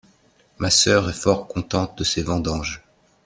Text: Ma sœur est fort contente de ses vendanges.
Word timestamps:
Ma 0.57 0.71
sœur 0.71 1.11
est 1.11 1.13
fort 1.13 1.47
contente 1.47 1.95
de 1.99 2.03
ses 2.03 2.23
vendanges. 2.23 2.81